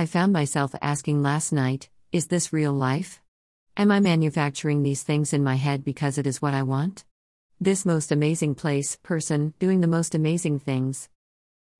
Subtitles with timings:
[0.00, 3.20] I found myself asking last night is this real life?
[3.76, 7.04] Am I manufacturing these things in my head because it is what I want?
[7.60, 11.10] This most amazing place, person, doing the most amazing things.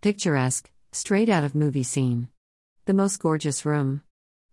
[0.00, 2.28] Picturesque, straight out of movie scene.
[2.84, 4.02] The most gorgeous room.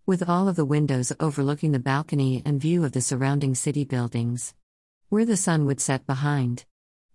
[0.06, 4.54] With all of the windows overlooking the balcony and view of the surrounding city buildings.
[5.08, 6.64] Where the sun would set behind.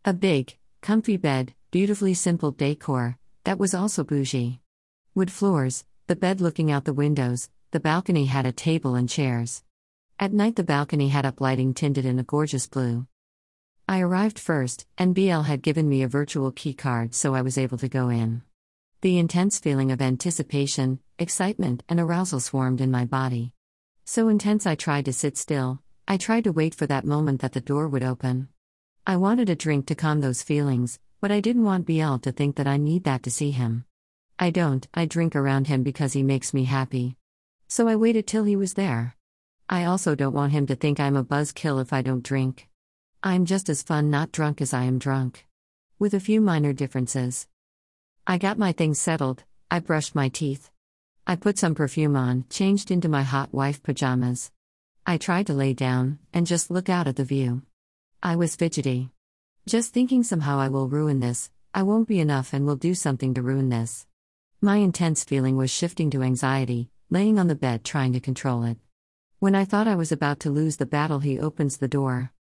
[0.05, 4.61] A big, comfy bed, beautifully simple decor, that was also bougie.
[5.13, 9.61] Wood floors, the bed looking out the windows, the balcony had a table and chairs.
[10.17, 13.07] At night, the balcony had up lighting tinted in a gorgeous blue.
[13.89, 17.57] I arrived first, and BL had given me a virtual key card so I was
[17.57, 18.41] able to go in.
[19.01, 23.51] The intense feeling of anticipation, excitement, and arousal swarmed in my body.
[24.05, 27.51] So intense I tried to sit still, I tried to wait for that moment that
[27.51, 28.47] the door would open.
[29.05, 32.55] I wanted a drink to calm those feelings, but I didn't want BL to think
[32.55, 33.83] that I need that to see him.
[34.39, 37.17] I don't, I drink around him because he makes me happy.
[37.67, 39.15] So I waited till he was there.
[39.67, 42.69] I also don't want him to think I'm a buzzkill if I don't drink.
[43.23, 45.45] I'm just as fun not drunk as I am drunk.
[45.97, 47.47] With a few minor differences.
[48.27, 50.69] I got my things settled, I brushed my teeth.
[51.25, 54.51] I put some perfume on, changed into my hot wife pajamas.
[55.05, 57.63] I tried to lay down and just look out at the view.
[58.21, 59.09] I was fidgety.
[59.65, 63.33] Just thinking somehow I will ruin this, I won't be enough and will do something
[63.33, 64.06] to ruin this.
[64.61, 68.79] My intense feeling was shifting to anxiety, laying on the bed trying to control it.
[69.37, 72.31] When I thought I was about to lose the battle, he opens the door.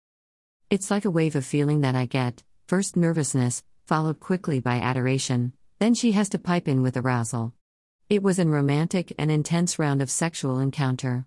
[0.70, 5.52] It's like a wave of feeling that I get first nervousness, followed quickly by adoration,
[5.78, 7.52] then she has to pipe in with arousal.
[8.08, 11.26] It was an romantic and intense round of sexual encounter.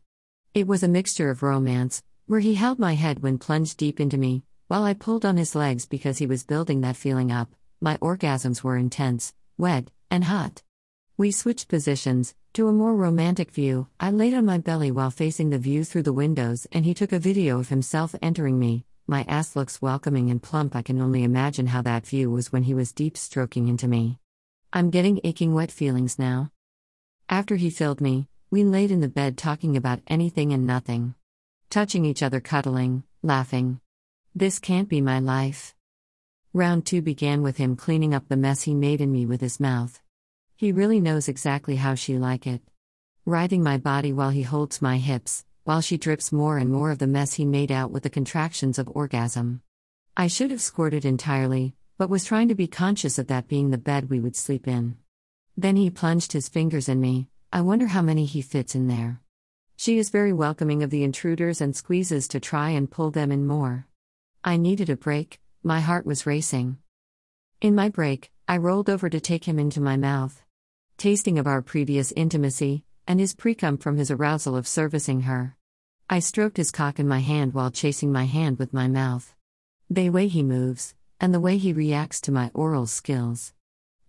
[0.55, 4.17] It was a mixture of romance, where he held my head when plunged deep into
[4.17, 7.53] me, while I pulled on his legs because he was building that feeling up.
[7.79, 10.63] My orgasms were intense, wet, and hot.
[11.19, 13.89] We switched positions, to a more romantic view.
[13.99, 17.11] I laid on my belly while facing the view through the windows, and he took
[17.11, 20.77] a video of himself entering me, my ass looks welcoming and plump.
[20.77, 24.17] I can only imagine how that view was when he was deep stroking into me.
[24.71, 26.53] I'm getting aching wet feelings now.
[27.27, 31.15] After he filled me, we laid in the bed talking about anything and nothing.
[31.69, 33.81] Touching each other, cuddling, laughing.
[34.33, 35.75] This can't be my life.
[36.53, 39.59] Round two began with him cleaning up the mess he made in me with his
[39.59, 40.01] mouth.
[40.59, 42.61] He really knows exactly how she like it.
[43.25, 46.99] Writhing my body while he holds my hips, while she drips more and more of
[46.99, 49.61] the mess he made out with the contractions of orgasm.
[50.17, 53.77] I should have squirted entirely, but was trying to be conscious of that being the
[53.77, 54.97] bed we would sleep in.
[55.55, 59.21] Then he plunged his fingers in me, I wonder how many he fits in there.
[59.77, 63.47] She is very welcoming of the intruders and squeezes to try and pull them in
[63.47, 63.87] more.
[64.43, 66.79] I needed a break, my heart was racing.
[67.61, 70.43] In my break, I rolled over to take him into my mouth.
[70.99, 75.55] Tasting of our previous intimacy, and his precum from his arousal of servicing her.
[76.09, 79.33] I stroked his cock in my hand while chasing my hand with my mouth.
[79.89, 83.53] The way he moves, and the way he reacts to my oral skills.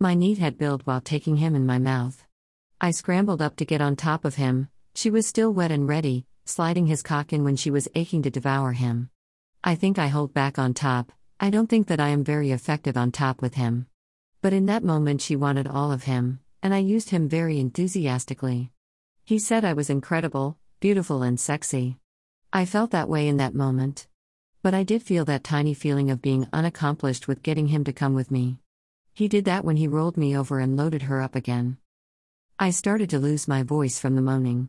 [0.01, 2.25] My need had built while taking him in my mouth.
[2.81, 6.27] I scrambled up to get on top of him, she was still wet and ready,
[6.45, 9.11] sliding his cock in when she was aching to devour him.
[9.63, 12.97] I think I hold back on top, I don't think that I am very effective
[12.97, 13.87] on top with him.
[14.43, 18.71] But in that moment, she wanted all of him, and I used him very enthusiastically.
[19.25, 21.99] He said I was incredible, beautiful and sexy.
[22.53, 24.07] I felt that way in that moment.
[24.63, 28.15] But I did feel that tiny feeling of being unaccomplished with getting him to come
[28.15, 28.59] with me.
[29.15, 31.79] He did that when he rolled me over and loaded her up again.
[32.59, 34.69] I started to lose my voice from the moaning.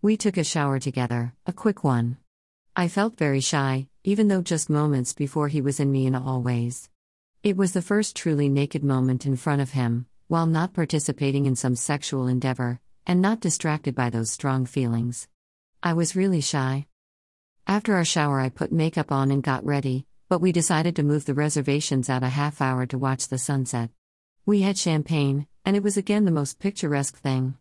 [0.00, 2.16] We took a shower together, a quick one.
[2.74, 6.40] I felt very shy, even though just moments before he was in me in all
[6.40, 6.88] ways.
[7.42, 11.56] It was the first truly naked moment in front of him, while not participating in
[11.56, 15.28] some sexual endeavor, and not distracted by those strong feelings.
[15.82, 16.86] I was really shy.
[17.66, 21.24] After our shower, I put makeup on and got ready, but we decided to move
[21.24, 23.90] the reservations out a half hour to watch the sunset.
[24.46, 27.54] We had champagne, and it was again the most picturesque thing.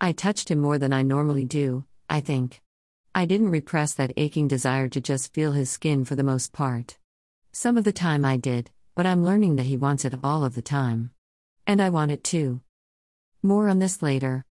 [0.00, 2.60] I touched him more than I normally do, I think.
[3.14, 6.98] I didn't repress that aching desire to just feel his skin for the most part.
[7.52, 10.56] Some of the time I did, but I'm learning that he wants it all of
[10.56, 11.12] the time.
[11.66, 12.60] And I want it too.
[13.42, 14.42] More on this later.